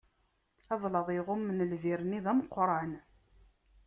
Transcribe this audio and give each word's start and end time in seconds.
Ablaḍ 0.73 1.07
iɣummen 1.17 1.59
lbir-nni, 1.71 2.19
d 2.25 2.27
ameqran. 2.31 2.91